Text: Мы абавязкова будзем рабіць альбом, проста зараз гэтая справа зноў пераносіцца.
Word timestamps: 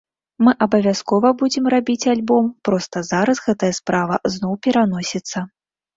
Мы 0.45 0.51
абавязкова 0.65 1.31
будзем 1.41 1.67
рабіць 1.73 2.09
альбом, 2.15 2.49
проста 2.69 3.03
зараз 3.13 3.45
гэтая 3.49 3.73
справа 3.79 4.15
зноў 4.37 4.53
пераносіцца. 4.69 5.37